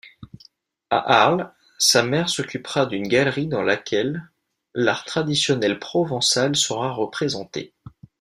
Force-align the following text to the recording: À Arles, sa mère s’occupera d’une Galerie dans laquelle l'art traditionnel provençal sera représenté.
À 0.89 1.21
Arles, 1.21 1.53
sa 1.77 2.01
mère 2.01 2.27
s’occupera 2.27 2.87
d’une 2.87 3.07
Galerie 3.07 3.45
dans 3.45 3.61
laquelle 3.61 4.31
l'art 4.73 5.05
traditionnel 5.05 5.77
provençal 5.77 6.55
sera 6.55 6.89
représenté. 6.91 7.75